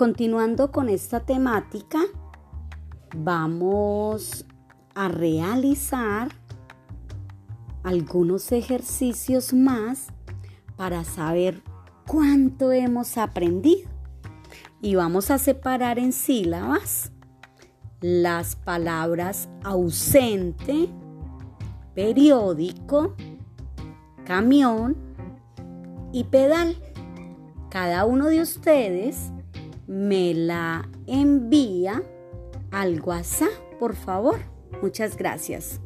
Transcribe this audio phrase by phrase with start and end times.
[0.00, 2.00] continuando con esta temática,
[3.14, 4.46] vamos
[4.94, 6.30] a realizar
[7.82, 10.06] algunos ejercicios más
[10.78, 11.62] para saber
[12.06, 13.90] cuánto hemos aprendido.
[14.80, 17.12] Y vamos a separar en sílabas
[18.00, 20.88] las palabras ausente,
[21.94, 23.16] periódico,
[24.24, 24.96] camión
[26.10, 26.74] y pedal.
[27.68, 29.30] Cada uno de ustedes
[29.90, 32.00] me la envía
[32.70, 33.50] al WhatsApp,
[33.80, 34.38] por favor.
[34.80, 35.80] Muchas gracias.